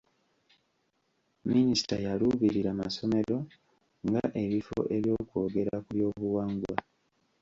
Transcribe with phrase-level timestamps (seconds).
[1.51, 3.37] Minisita yaluubirira masomero
[4.07, 6.75] nga ebifo eby'okwogera ku byobuwangwa.